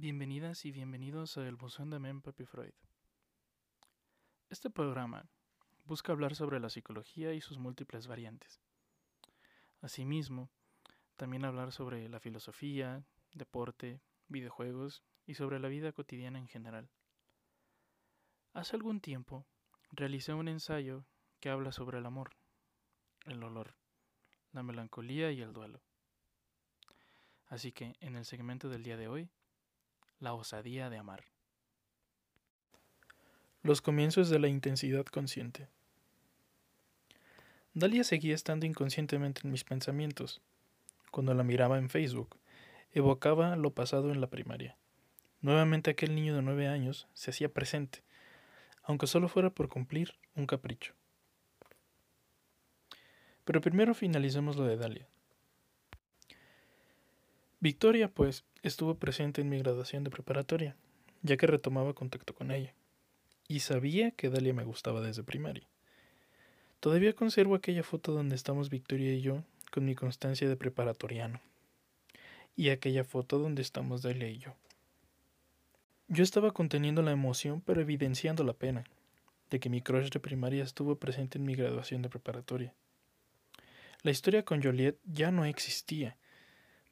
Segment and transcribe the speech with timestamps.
[0.00, 2.72] Bienvenidas y bienvenidos a El Buzón de Men Papi Freud.
[4.48, 5.28] Este programa
[5.84, 8.62] busca hablar sobre la psicología y sus múltiples variantes.
[9.82, 10.48] Asimismo,
[11.16, 16.88] también hablar sobre la filosofía, deporte, videojuegos y sobre la vida cotidiana en general.
[18.54, 19.46] Hace algún tiempo
[19.90, 21.04] realicé un ensayo
[21.40, 22.30] que habla sobre el amor,
[23.26, 23.74] el olor,
[24.52, 25.82] la melancolía y el duelo.
[27.48, 29.30] Así que en el segmento del día de hoy,
[30.20, 31.24] la osadía de amar.
[33.62, 35.68] Los comienzos de la intensidad consciente.
[37.72, 40.42] Dalia seguía estando inconscientemente en mis pensamientos.
[41.10, 42.36] Cuando la miraba en Facebook,
[42.92, 44.76] evocaba lo pasado en la primaria.
[45.40, 48.02] Nuevamente aquel niño de nueve años se hacía presente,
[48.82, 50.94] aunque solo fuera por cumplir un capricho.
[53.44, 55.08] Pero primero finalicemos lo de Dalia.
[57.60, 60.76] Victoria, pues, estuvo presente en mi graduación de preparatoria,
[61.22, 62.74] ya que retomaba contacto con ella,
[63.48, 65.66] y sabía que Dalia me gustaba desde primaria.
[66.80, 71.40] Todavía conservo aquella foto donde estamos Victoria y yo con mi constancia de preparatoriano,
[72.56, 74.54] y aquella foto donde estamos Dalia y yo.
[76.08, 78.84] Yo estaba conteniendo la emoción, pero evidenciando la pena,
[79.50, 82.74] de que mi crush de primaria estuvo presente en mi graduación de preparatoria.
[84.02, 86.16] La historia con Joliet ya no existía.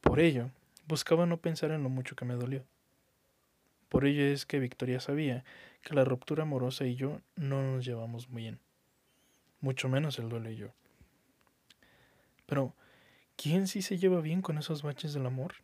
[0.03, 0.51] Por ello,
[0.89, 2.65] Buscaba no pensar en lo mucho que me dolió.
[3.91, 5.45] Por ello es que Victoria sabía
[5.83, 8.59] que la ruptura amorosa y yo no nos llevamos muy bien.
[9.61, 10.69] Mucho menos el duelo y yo.
[12.47, 12.75] Pero,
[13.37, 15.57] ¿quién sí se lleva bien con esos baches del amor?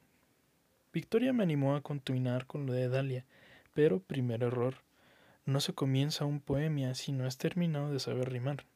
[0.92, 3.24] Victoria me animó a continuar con lo de Dalia,
[3.72, 4.74] pero primer error.
[5.46, 8.66] No se comienza un poema si no has terminado de saber rimar.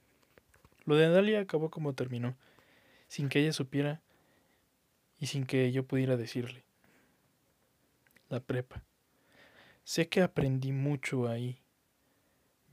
[0.87, 2.37] Lo de Dalia acabó como terminó,
[3.07, 4.01] sin que ella supiera
[5.19, 6.65] y sin que yo pudiera decirle.
[8.29, 8.83] La prepa.
[9.85, 11.63] Sé que aprendí mucho ahí.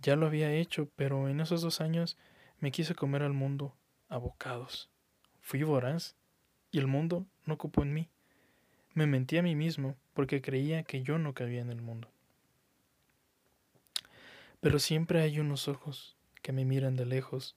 [0.01, 2.17] Ya lo había hecho, pero en esos dos años
[2.59, 3.75] me quise comer al mundo
[4.09, 4.89] a bocados.
[5.41, 6.15] Fui voraz
[6.71, 8.09] y el mundo no ocupó en mí.
[8.93, 12.09] Me mentí a mí mismo porque creía que yo no cabía en el mundo.
[14.61, 17.55] Pero siempre hay unos ojos que me miran de lejos,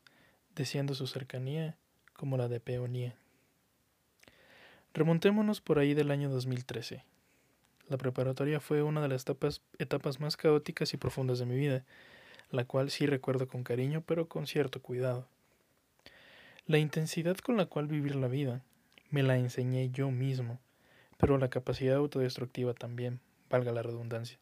[0.54, 1.76] deseando su cercanía
[2.12, 3.16] como la de peonía.
[4.98, 7.04] Remontémonos por ahí del año 2013.
[7.88, 9.24] La preparatoria fue una de las
[9.78, 11.84] etapas, más caóticas y profundas de mi vida,
[12.50, 15.28] la cual sí recuerdo con cariño pero con cierto cuidado.
[16.66, 18.64] La intensidad con la cual vivir la vida
[19.08, 20.58] me la enseñé yo mismo,
[21.16, 24.40] pero la capacidad autodestructiva también, valga la redundancia.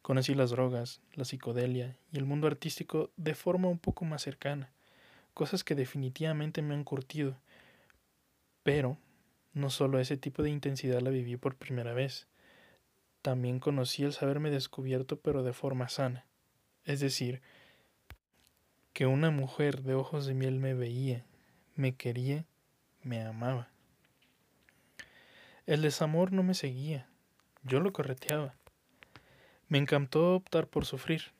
[0.00, 4.70] Conocí las drogas, la psicodelia y el mundo artístico de forma un poco más cercana,
[5.34, 7.36] cosas que definitivamente me han curtido,
[8.62, 8.96] pero
[9.54, 12.26] no solo ese tipo de intensidad la viví por primera vez,
[13.22, 16.26] también conocí el saberme descubierto pero de forma sana.
[16.84, 17.40] Es decir,
[18.92, 21.24] que una mujer de ojos de miel me veía,
[21.74, 22.44] me quería,
[23.02, 23.68] me amaba.
[25.66, 27.08] El desamor no me seguía,
[27.62, 28.54] yo lo correteaba.
[29.68, 31.32] Me encantó optar por sufrir.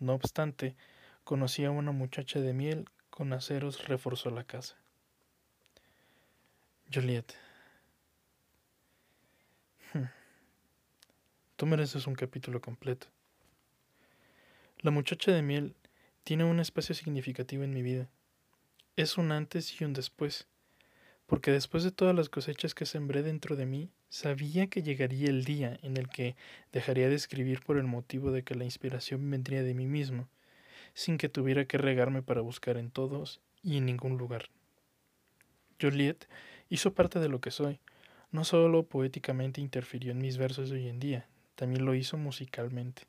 [0.00, 0.74] No obstante,
[1.22, 4.81] conocí a una muchacha de miel con aceros reforzó la casa.
[6.92, 7.34] Juliet.
[9.92, 10.04] Hmm.
[11.56, 13.06] Tú mereces un capítulo completo.
[14.80, 15.74] La muchacha de miel
[16.24, 18.08] tiene un espacio significativo en mi vida.
[18.96, 20.46] Es un antes y un después,
[21.26, 25.44] porque después de todas las cosechas que sembré dentro de mí, sabía que llegaría el
[25.44, 26.36] día en el que
[26.72, 30.28] dejaría de escribir por el motivo de que la inspiración vendría de mí mismo,
[30.92, 34.50] sin que tuviera que regarme para buscar en todos y en ningún lugar.
[35.80, 36.28] Juliet
[36.72, 37.80] hizo parte de lo que soy.
[38.30, 43.02] No solo poéticamente interfirió en mis versos de hoy en día, también lo hizo musicalmente.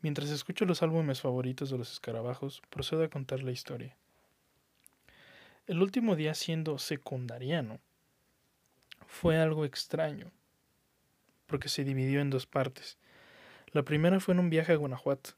[0.00, 3.94] Mientras escucho los álbumes favoritos de los escarabajos, procedo a contar la historia.
[5.66, 7.78] El último día siendo secundariano
[9.06, 10.30] fue algo extraño,
[11.46, 12.96] porque se dividió en dos partes.
[13.72, 15.32] La primera fue en un viaje a Guanajuato,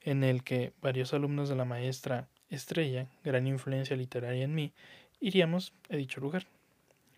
[0.00, 4.72] en el que varios alumnos de la maestra Estrella, gran influencia literaria en mí,
[5.20, 6.46] iríamos a dicho lugar.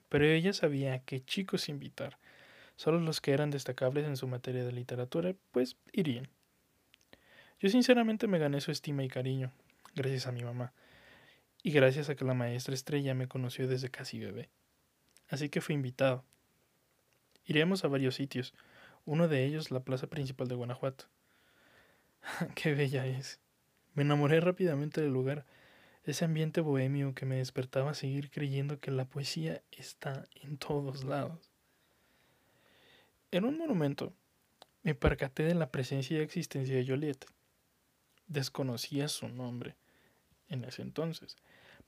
[0.08, 2.19] Pero ella sabía a qué chicos invitar.
[2.76, 6.28] Solo los que eran destacables en su materia de literatura, pues irían.
[7.58, 9.50] Yo sinceramente me gané su estima y cariño,
[9.94, 10.72] gracias a mi mamá,
[11.62, 14.50] y gracias a que la maestra estrella me conoció desde casi bebé.
[15.28, 16.22] Así que fui invitado.
[17.46, 18.52] Iremos a varios sitios,
[19.06, 21.06] uno de ellos la plaza principal de Guanajuato.
[22.54, 23.40] ¡Qué bella es!
[23.94, 25.46] Me enamoré rápidamente del lugar
[26.06, 31.05] ese ambiente bohemio que me despertaba a seguir creyendo que la poesía está en todos
[31.05, 31.50] lados.
[33.32, 34.14] En un monumento
[34.85, 37.26] me percaté de la presencia y existencia de Joliet.
[38.29, 39.75] Desconocía su nombre
[40.49, 41.37] en ese entonces,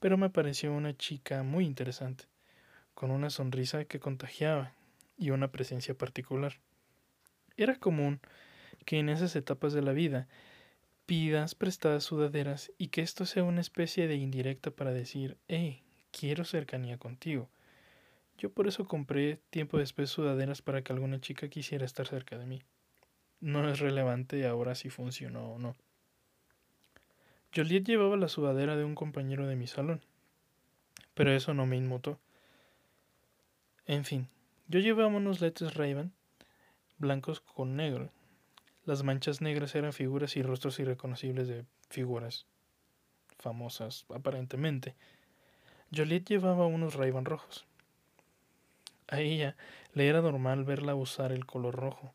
[0.00, 2.24] pero me pareció una chica muy interesante,
[2.94, 4.72] con una sonrisa que contagiaba
[5.16, 6.54] y una presencia particular.
[7.56, 8.20] Era común
[8.84, 10.26] que en esas etapas de la vida
[11.08, 16.44] pidas prestadas sudaderas y que esto sea una especie de indirecta para decir, hey, quiero
[16.44, 17.48] cercanía contigo.
[18.36, 22.44] Yo por eso compré tiempo después sudaderas para que alguna chica quisiera estar cerca de
[22.44, 22.62] mí.
[23.40, 25.74] No es relevante ahora si funcionó o no.
[27.56, 30.02] Joliet llevaba la sudadera de un compañero de mi salón,
[31.14, 32.20] pero eso no me inmutó.
[33.86, 34.28] En fin,
[34.66, 36.12] yo llevaba unos lentes Raven
[36.98, 38.10] blancos con negro.
[38.88, 42.46] Las manchas negras eran figuras y rostros irreconocibles de figuras
[43.38, 44.94] famosas, aparentemente.
[45.94, 47.66] Joliet llevaba unos ray rojos.
[49.08, 49.56] A ella
[49.92, 52.14] le era normal verla usar el color rojo.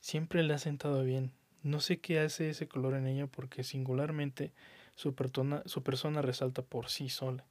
[0.00, 1.32] Siempre le ha sentado bien.
[1.62, 4.52] No sé qué hace ese color en ella porque singularmente
[4.96, 7.46] su persona resalta por sí sola.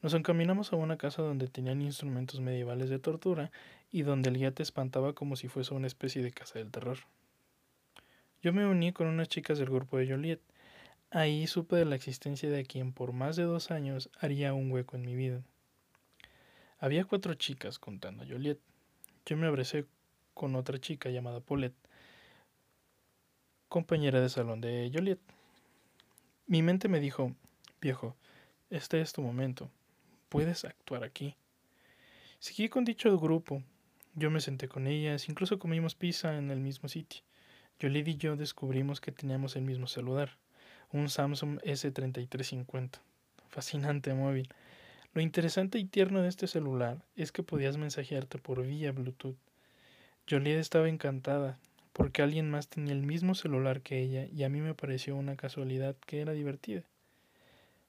[0.00, 3.50] Nos encaminamos a una casa donde tenían instrumentos medievales de tortura
[3.94, 6.98] y donde el guía te espantaba como si fuese una especie de casa del terror.
[8.42, 10.40] Yo me uní con unas chicas del grupo de Joliet.
[11.12, 14.96] Ahí supe de la existencia de quien por más de dos años haría un hueco
[14.96, 15.44] en mi vida.
[16.80, 18.58] Había cuatro chicas contando a Joliet.
[19.26, 19.86] Yo me abracé
[20.34, 21.78] con otra chica llamada Paulette,
[23.68, 25.20] compañera de salón de Joliet.
[26.48, 27.32] Mi mente me dijo,
[27.80, 28.16] viejo,
[28.70, 29.70] este es tu momento,
[30.30, 31.36] puedes actuar aquí.
[32.40, 33.62] Seguí con dicho grupo,
[34.14, 37.22] yo me senté con ellas, incluso comimos pizza en el mismo sitio.
[37.80, 40.36] Joliet y yo descubrimos que teníamos el mismo celular,
[40.92, 43.00] un Samsung S3350.
[43.48, 44.48] Fascinante móvil.
[45.12, 49.36] Lo interesante y tierno de este celular es que podías mensajearte por vía Bluetooth.
[50.28, 51.58] Joliet estaba encantada,
[51.92, 55.36] porque alguien más tenía el mismo celular que ella y a mí me pareció una
[55.36, 56.82] casualidad que era divertida.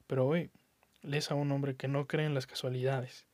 [0.07, 0.50] Pero hoy,
[1.01, 3.25] lees a un hombre que no cree en las casualidades.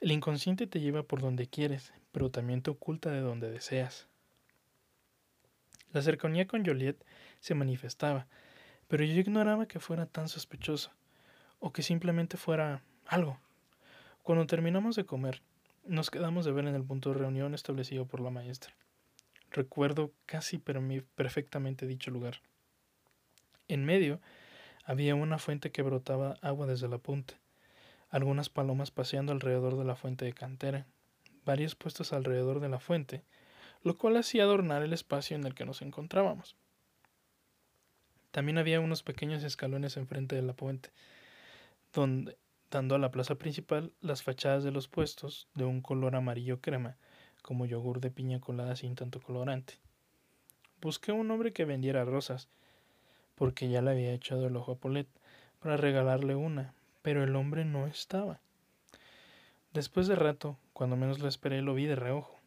[0.00, 4.08] El inconsciente te lleva por donde quieres, pero también te oculta de donde deseas.
[5.92, 6.96] La cercanía con Joliet
[7.40, 8.26] se manifestaba,
[8.88, 10.94] pero yo ignoraba que fuera tan sospechosa,
[11.58, 13.38] o que simplemente fuera algo.
[14.22, 15.42] Cuando terminamos de comer,
[15.84, 18.74] nos quedamos de ver en el punto de reunión establecido por la maestra.
[19.50, 22.40] Recuerdo casi perfectamente dicho lugar.
[23.68, 24.22] En medio
[24.86, 27.34] había una fuente que brotaba agua desde la punta,
[28.08, 30.86] algunas palomas paseando alrededor de la fuente de cantera,
[31.46, 33.22] varios puestos alrededor de la fuente,
[33.82, 36.56] lo cual hacía adornar el espacio en el que nos encontrábamos.
[38.32, 40.90] También había unos pequeños escalones enfrente de la fuente,
[41.94, 42.36] donde
[42.70, 46.96] dando a la plaza principal las fachadas de los puestos de un color amarillo crema,
[47.40, 49.74] como yogur de piña colada sin tanto colorante.
[50.82, 52.48] Busqué un hombre que vendiera rosas,
[53.36, 55.06] porque ya le había echado el ojo a Polet
[55.60, 58.40] para regalarle una, pero el hombre no estaba.
[59.76, 62.40] Después de rato, cuando menos lo esperé, lo vi de reojo.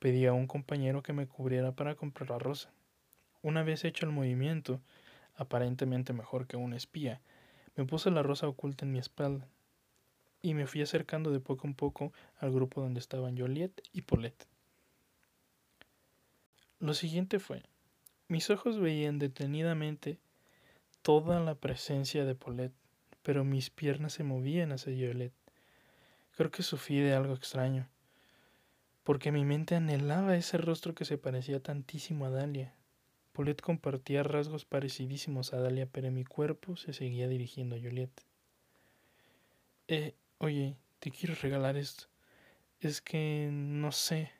[0.00, 2.72] Pedí a un compañero que me cubriera para comprar la rosa.
[3.42, 4.80] Una vez hecho el movimiento,
[5.36, 7.20] aparentemente mejor que un espía,
[7.76, 9.46] me puse la rosa oculta en mi espalda
[10.42, 14.48] y me fui acercando de poco en poco al grupo donde estaban Joliet y Paulette.
[16.80, 17.62] Lo siguiente fue,
[18.26, 20.18] mis ojos veían detenidamente
[21.02, 22.74] toda la presencia de Paulette,
[23.22, 25.32] pero mis piernas se movían hacia Joliet.
[26.36, 27.88] Creo que sufrí de algo extraño,
[29.02, 32.74] porque mi mente anhelaba ese rostro que se parecía tantísimo a Dalia,
[33.34, 38.12] Paulette compartía rasgos parecidísimos a Dalia, pero mi cuerpo se seguía dirigiendo a Juliet.
[39.88, 42.04] Eh, oye, te quiero regalar esto.
[42.78, 44.30] Es que no sé.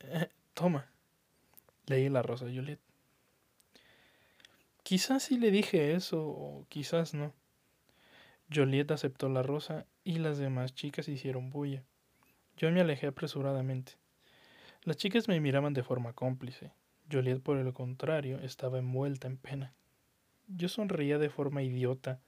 [0.00, 0.90] Eh, toma.
[1.86, 2.80] Leí la rosa a Juliet.
[4.82, 7.32] Quizás sí le dije eso, o quizás no.
[8.52, 11.82] Juliet aceptó la rosa y las demás chicas hicieron bulla.
[12.56, 13.94] Yo me alejé apresuradamente.
[14.84, 16.70] Las chicas me miraban de forma cómplice.
[17.10, 19.74] Joliet, por el contrario, estaba envuelta en pena.
[20.46, 22.20] Yo sonreía de forma idiota.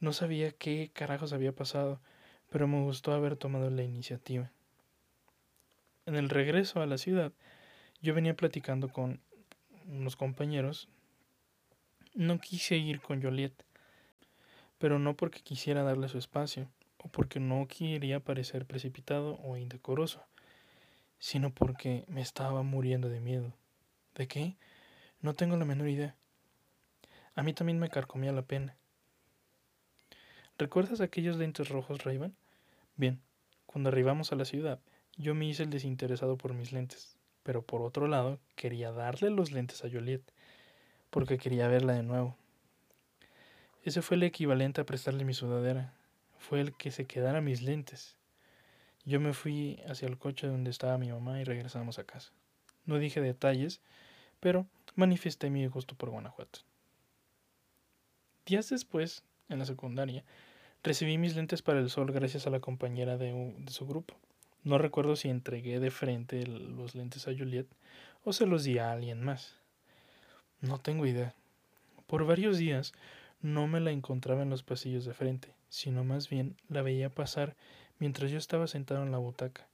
[0.00, 2.00] No sabía qué carajos había pasado,
[2.48, 4.50] pero me gustó haber tomado la iniciativa.
[6.06, 7.34] En el regreso a la ciudad,
[8.00, 9.20] yo venía platicando con
[9.86, 10.88] unos compañeros.
[12.14, 13.52] No quise ir con Joliet,
[14.78, 16.70] pero no porque quisiera darle su espacio,
[17.04, 20.24] o porque no quería parecer precipitado o indecoroso,
[21.18, 23.52] sino porque me estaba muriendo de miedo.
[24.14, 24.56] ¿De qué?
[25.20, 26.16] No tengo la menor idea.
[27.34, 28.74] A mí también me carcomía la pena.
[30.56, 32.34] ¿Recuerdas aquellos lentes rojos, Rayban?
[32.96, 33.20] Bien,
[33.66, 34.80] cuando arribamos a la ciudad
[35.16, 39.52] yo me hice el desinteresado por mis lentes, pero por otro lado quería darle los
[39.52, 40.22] lentes a Joliet,
[41.10, 42.36] porque quería verla de nuevo.
[43.84, 45.94] Ese fue el equivalente a prestarle mi sudadera,
[46.44, 48.16] fue el que se quedara mis lentes.
[49.04, 52.32] Yo me fui hacia el coche donde estaba mi mamá y regresamos a casa.
[52.84, 53.80] No dije detalles,
[54.40, 56.60] pero manifesté mi gusto por Guanajuato.
[58.44, 60.22] Días después, en la secundaria,
[60.82, 64.14] recibí mis lentes para el sol gracias a la compañera de, de su grupo.
[64.64, 67.66] No recuerdo si entregué de frente los lentes a Juliet
[68.22, 69.56] o se los di a alguien más.
[70.60, 71.34] No tengo idea.
[72.06, 72.92] Por varios días
[73.40, 77.56] no me la encontraba en los pasillos de frente, sino más bien la veía pasar
[77.98, 79.66] mientras yo estaba sentado en la butaca.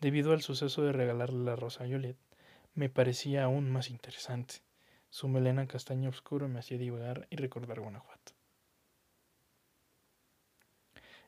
[0.00, 2.16] Debido al suceso de regalarle la rosa a Juliet,
[2.74, 4.56] me parecía aún más interesante.
[5.10, 8.32] Su melena castaña oscura me hacía divagar y recordar Guanajuato.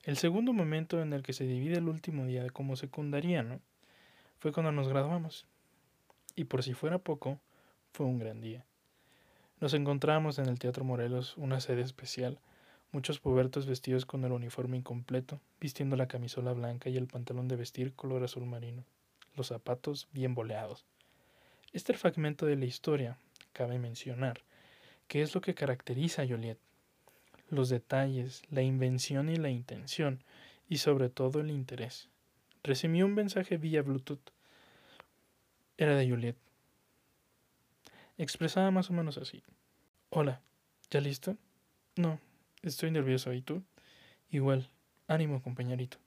[0.03, 3.61] El segundo momento en el que se divide el último día como secundariano
[4.41, 5.47] fue cuando nos graduamos.
[6.35, 7.39] Y por si fuera poco,
[7.93, 8.65] fue un gran día.
[9.61, 12.41] Nos encontramos en el Teatro Morelos, una sede especial,
[12.93, 17.57] muchos pubertos vestidos con el uniforme incompleto, vistiendo la camisola blanca y el pantalón de
[17.57, 18.85] vestir color azul marino,
[19.35, 20.87] los zapatos bien boleados.
[21.73, 23.19] Este fragmento de la historia,
[23.53, 24.41] cabe mencionar,
[25.09, 26.59] que es lo que caracteriza a Joliet,
[27.49, 30.23] los detalles, la invención y la intención,
[30.69, 32.09] y sobre todo el interés.
[32.63, 34.33] Recibí un mensaje vía Bluetooth.
[35.79, 36.37] Era de Juliet.
[38.19, 39.43] Expresaba más o menos así.
[40.11, 40.41] Hola,
[40.91, 41.37] ¿ya listo?
[41.95, 42.19] No,
[42.69, 43.33] estoy nervioso.
[43.33, 43.63] ¿Y tú?
[44.31, 44.69] Igual.
[45.09, 45.99] Ánimo, compañerito.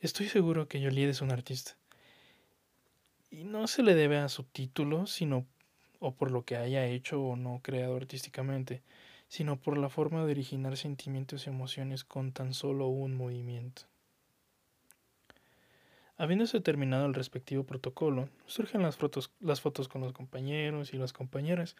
[0.00, 1.76] Estoy seguro que Juliet es un artista.
[3.30, 5.46] Y no se le debe a su título, sino
[5.98, 8.82] o por lo que haya hecho o no creado artísticamente,
[9.28, 13.82] sino por la forma de originar sentimientos y emociones con tan solo un movimiento.
[16.16, 21.12] Habiéndose terminado el respectivo protocolo, surgen las fotos, las fotos con los compañeros y las
[21.12, 21.74] compañeras,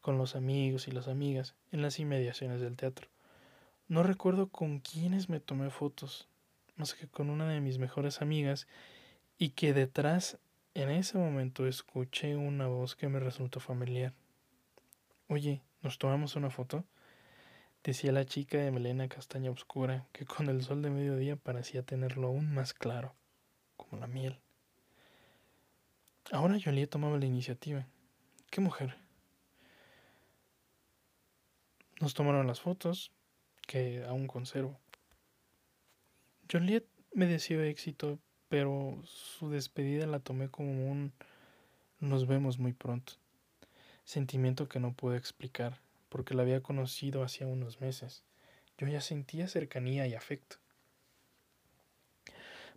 [0.00, 3.08] con los amigos y las amigas, en las inmediaciones del teatro.
[3.88, 6.28] No recuerdo con quiénes me tomé fotos,
[6.76, 8.66] más que con una de mis mejores amigas,
[9.38, 10.38] y que detrás,
[10.74, 14.12] en ese momento, escuché una voz que me resultó familiar.
[15.28, 16.84] Oye, ¿nos tomamos una foto?
[17.86, 22.26] decía la chica de melena castaña oscura, que con el sol de mediodía parecía tenerlo
[22.26, 23.14] aún más claro,
[23.76, 24.40] como la miel.
[26.32, 27.86] Ahora Joliet tomaba la iniciativa.
[28.50, 29.05] ¡Qué mujer!
[32.06, 33.10] Nos tomaron las fotos,
[33.66, 34.78] que aún conservo.
[36.48, 41.12] Joliet me deseó éxito, pero su despedida la tomé como un
[41.98, 43.14] nos vemos muy pronto.
[44.04, 48.22] Sentimiento que no puedo explicar porque la había conocido hacía unos meses.
[48.78, 50.58] Yo ya sentía cercanía y afecto.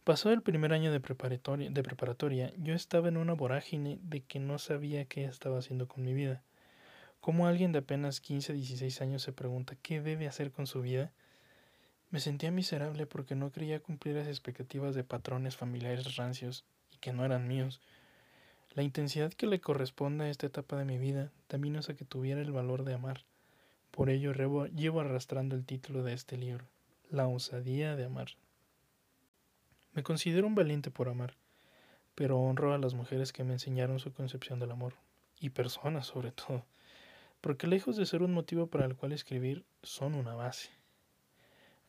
[0.04, 4.40] Pasó el primer año de preparatoria, de preparatoria, yo estaba en una vorágine de que
[4.40, 6.42] no sabía qué estaba haciendo con mi vida.
[7.20, 11.12] Como alguien de apenas 15, 16 años se pregunta qué debe hacer con su vida,
[12.12, 17.14] me sentía miserable porque no quería cumplir las expectativas de patrones familiares rancios y que
[17.14, 17.82] no eran míos.
[18.74, 22.42] La intensidad que le corresponde a esta etapa de mi vida también hace que tuviera
[22.42, 23.26] el valor de amar.
[23.92, 24.34] Por ello
[24.68, 26.66] llevo arrastrando el título de este libro,
[27.10, 28.30] La osadía de amar.
[29.94, 31.36] Me considero un valiente por amar,
[32.16, 34.94] pero honro a las mujeres que me enseñaron su concepción del amor,
[35.40, 36.66] y personas sobre todo,
[37.42, 40.70] porque lejos de ser un motivo para el cual escribir, son una base.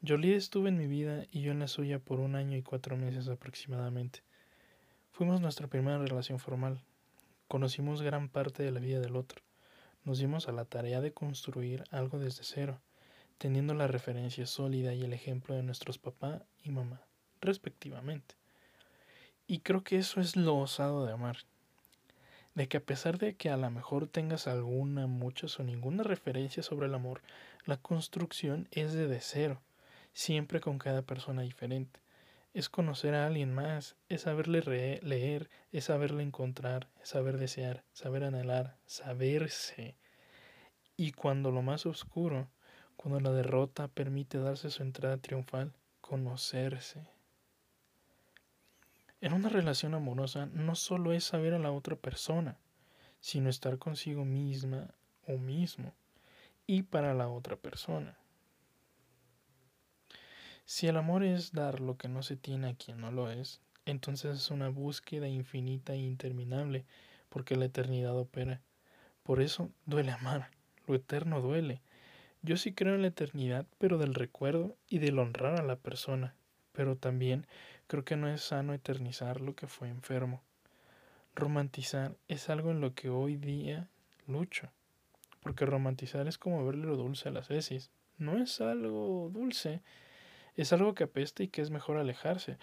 [0.07, 2.97] Jolie estuvo en mi vida y yo en la suya por un año y cuatro
[2.97, 4.23] meses aproximadamente.
[5.11, 6.81] Fuimos nuestra primera relación formal.
[7.49, 9.43] Conocimos gran parte de la vida del otro.
[10.05, 12.81] Nos dimos a la tarea de construir algo desde cero,
[13.37, 17.03] teniendo la referencia sólida y el ejemplo de nuestros papá y mamá,
[17.41, 18.37] respectivamente.
[19.47, 21.39] Y creo que eso es lo osado de amar.
[22.61, 26.63] De que a pesar de que a lo mejor tengas alguna, muchas o ninguna referencia
[26.63, 27.23] sobre el amor,
[27.65, 29.63] la construcción es de cero,
[30.13, 32.01] siempre con cada persona diferente
[32.53, 38.25] es conocer a alguien más, es saberle leer, es saberle encontrar, es saber desear, saber
[38.25, 39.97] anhelar, saberse.
[40.99, 42.51] Y cuando lo más oscuro,
[42.97, 47.07] cuando la derrota permite darse su entrada triunfal, conocerse.
[49.21, 52.59] En una relación amorosa no solo es saber a la otra persona,
[53.21, 54.95] sino estar consigo misma
[55.27, 55.93] o mismo
[56.67, 58.17] y para la otra persona.
[60.65, 63.61] Si el amor es dar lo que no se tiene a quien no lo es,
[63.87, 66.85] entonces es una búsqueda infinita e interminable,
[67.29, 68.61] porque la eternidad opera.
[69.23, 70.51] Por eso duele amar,
[70.87, 71.83] lo eterno duele.
[72.43, 76.35] Yo sí creo en la eternidad, pero del recuerdo y del honrar a la persona,
[76.73, 77.47] pero también
[77.91, 80.45] creo que no es sano eternizar lo que fue enfermo.
[81.35, 83.89] Romantizar es algo en lo que hoy día
[84.29, 84.71] lucho,
[85.43, 87.91] porque romantizar es como verle lo dulce a las heces.
[88.17, 89.83] No es algo dulce,
[90.55, 92.59] es algo que apesta y que es mejor alejarse.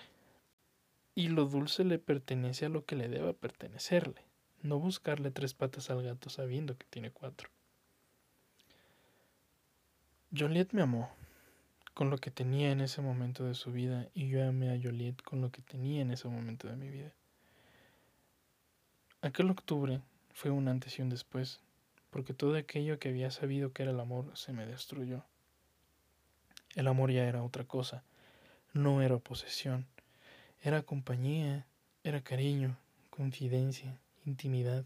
[1.13, 4.24] Y lo dulce le pertenece a lo que le deba pertenecerle,
[4.62, 7.50] no buscarle tres patas al gato sabiendo que tiene cuatro.
[10.34, 11.12] Joliet me amó
[11.98, 15.20] con lo que tenía en ese momento de su vida y yo amé a Joliet
[15.24, 17.12] con lo que tenía en ese momento de mi vida.
[19.24, 20.00] Aquel octubre
[20.32, 21.60] fue un antes y un después,
[22.12, 25.24] porque todo aquello que había sabido que era el amor se me destruyó.
[26.75, 28.04] El amor ya era otra cosa,
[28.74, 29.88] no era posesión,
[30.62, 31.66] era compañía,
[32.04, 32.77] era cariño,
[33.10, 34.86] confidencia, intimidad.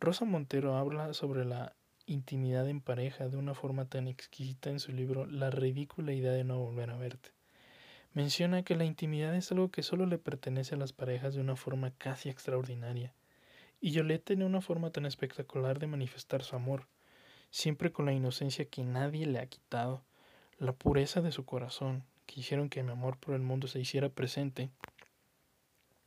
[0.00, 1.76] Rosa Montero habla sobre la
[2.12, 6.42] intimidad en pareja de una forma tan exquisita en su libro La ridícula idea de
[6.42, 7.30] no volver a verte.
[8.12, 11.54] Menciona que la intimidad es algo que solo le pertenece a las parejas de una
[11.54, 13.14] forma casi extraordinaria.
[13.80, 16.88] Y Yolette tiene una forma tan espectacular de manifestar su amor,
[17.50, 20.02] siempre con la inocencia que nadie le ha quitado,
[20.58, 24.08] la pureza de su corazón, que hicieron que mi amor por el mundo se hiciera
[24.08, 24.70] presente,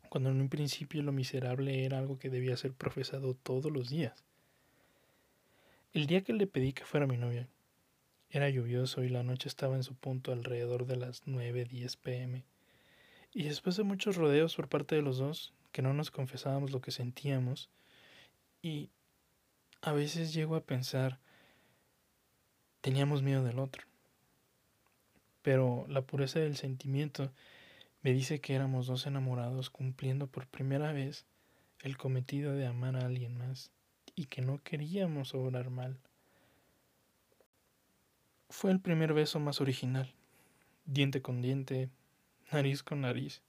[0.09, 4.23] cuando en un principio lo miserable era algo que debía ser profesado todos los días.
[5.93, 7.47] El día que le pedí que fuera mi novia,
[8.31, 12.43] era lluvioso y la noche estaba en su punto alrededor de las 9-10 pm.
[13.31, 16.81] Y después de muchos rodeos por parte de los dos, que no nos confesábamos lo
[16.81, 17.69] que sentíamos,
[18.63, 18.89] y
[19.83, 21.19] a veces llego a pensar,
[22.81, 23.83] teníamos miedo del otro.
[25.43, 27.31] Pero la pureza del sentimiento
[28.01, 31.27] me dice que éramos dos enamorados cumpliendo por primera vez
[31.81, 33.69] el cometido de amar a alguien más
[34.15, 35.97] y que no queríamos obrar mal.
[38.49, 40.13] Fue el primer beso más original,
[40.85, 41.89] diente con diente,
[42.51, 43.41] nariz con nariz,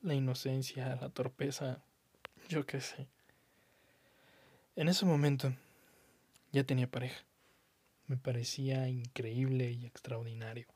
[0.00, 1.82] la inocencia, la torpeza,
[2.48, 3.08] yo qué sé.
[4.76, 5.52] En ese momento
[6.52, 7.24] ya tenía pareja.
[8.06, 10.66] Me parecía increíble y extraordinario.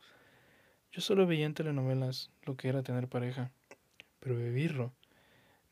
[0.91, 3.53] Yo solo veía en telenovelas lo que era tener pareja,
[4.21, 4.93] pero vivirlo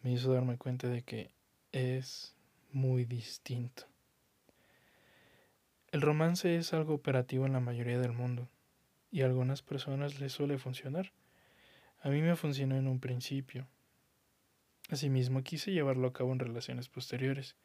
[0.02, 1.30] me hizo darme cuenta de que
[1.72, 2.34] es
[2.72, 3.84] muy distinto.
[5.92, 8.48] El romance es algo operativo en la mayoría del mundo
[9.10, 11.12] y a algunas personas les suele funcionar.
[12.02, 13.66] A mí me funcionó en un principio.
[14.88, 17.56] Asimismo quise llevarlo a cabo en relaciones posteriores.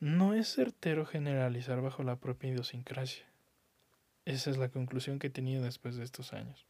[0.00, 3.24] No es certero generalizar bajo la propia idiosincrasia.
[4.24, 6.66] Esa es la conclusión que he tenido después de estos años.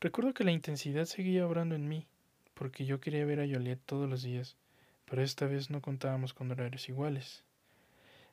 [0.00, 2.06] Recuerdo que la intensidad seguía obrando en mí,
[2.54, 4.56] porque yo quería ver a Joliet todos los días,
[5.04, 7.44] pero esta vez no contábamos con horarios iguales.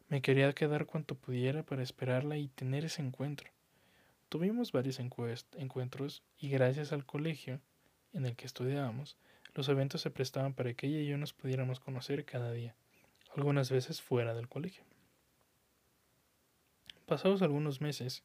[0.10, 3.49] Me quería quedar cuanto pudiera para esperarla y tener ese encuentro.
[4.29, 7.60] Tuvimos varios encuentros y gracias al colegio
[8.13, 9.17] en el que estudiábamos,
[9.53, 12.75] los eventos se prestaban para que ella y yo nos pudiéramos conocer cada día,
[13.36, 14.84] algunas veces fuera del colegio.
[17.05, 18.23] Pasados algunos meses,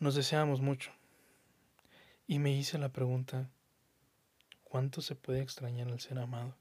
[0.00, 0.90] nos deseábamos mucho
[2.26, 3.48] y me hice la pregunta,
[4.64, 6.56] ¿cuánto se puede extrañar al ser amado?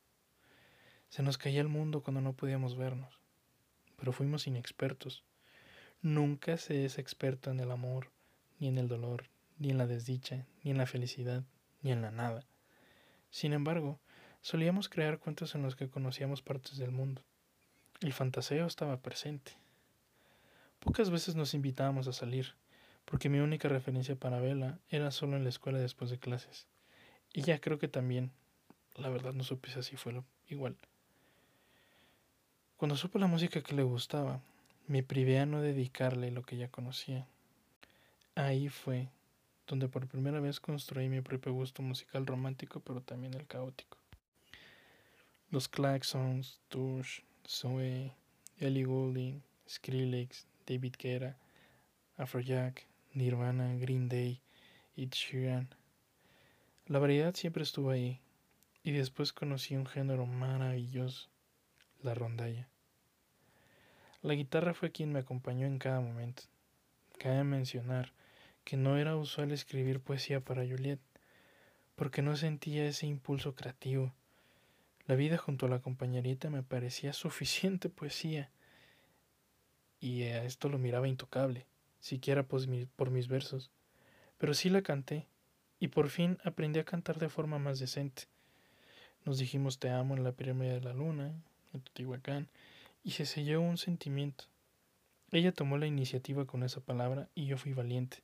[1.13, 3.19] Se nos caía el mundo cuando no podíamos vernos
[4.03, 5.23] pero fuimos inexpertos.
[6.01, 8.09] Nunca se es experto en el amor,
[8.59, 11.45] ni en el dolor, ni en la desdicha, ni en la felicidad,
[11.81, 12.43] ni en la nada.
[13.29, 14.01] Sin embargo,
[14.41, 17.21] solíamos crear cuentos en los que conocíamos partes del mundo.
[18.01, 19.53] El fantaseo estaba presente.
[20.81, 22.55] Pocas veces nos invitábamos a salir,
[23.05, 26.67] porque mi única referencia para Vela era solo en la escuela después de clases.
[27.31, 28.33] Y ya creo que también,
[28.97, 30.75] la verdad no supe si así fue igual.
[32.83, 34.41] Cuando supo la música que le gustaba,
[34.87, 37.25] me privé a no dedicarle lo que ya conocía.
[38.35, 39.07] Ahí fue
[39.65, 43.97] donde por primera vez construí mi propio gusto musical romántico, pero también el caótico.
[45.49, 48.11] Los Claxons, Tush, Zoe,
[48.59, 51.37] Ellie Goulding, Skrillex, David Guetta,
[52.17, 54.41] Afrojack, Nirvana, Green Day,
[54.97, 55.69] y Sheeran.
[56.87, 58.19] La variedad siempre estuvo ahí,
[58.83, 61.29] y después conocí un género maravilloso,
[62.01, 62.67] la rondalla.
[64.23, 66.43] La guitarra fue quien me acompañó en cada momento.
[67.19, 68.13] Cabe mencionar
[68.63, 70.99] que no era usual escribir poesía para Juliet,
[71.97, 74.13] porque no sentía ese impulso creativo.
[75.07, 78.49] La vida junto a la compañerita me parecía suficiente poesía,
[79.99, 81.65] y a esto lo miraba intocable,
[81.99, 83.71] siquiera por mis versos.
[84.37, 85.27] Pero sí la canté,
[85.81, 88.23] y por fin aprendí a cantar de forma más decente.
[89.25, 91.33] Nos dijimos te amo en la pirámide de la luna,
[91.73, 92.47] en Teotihuacán,
[93.03, 94.45] y se selló un sentimiento.
[95.31, 98.23] Ella tomó la iniciativa con esa palabra y yo fui valiente,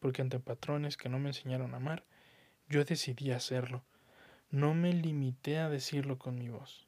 [0.00, 2.04] porque ante patrones que no me enseñaron a amar,
[2.68, 3.84] yo decidí hacerlo.
[4.50, 6.86] No me limité a decirlo con mi voz.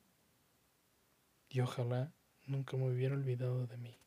[1.48, 2.12] Y ojalá
[2.46, 3.98] nunca me hubiera olvidado de mí.